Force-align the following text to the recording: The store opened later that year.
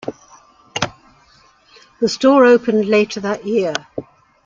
The 1.99 2.09
store 2.09 2.43
opened 2.45 2.85
later 2.85 3.19
that 3.19 3.45
year. 3.45 3.73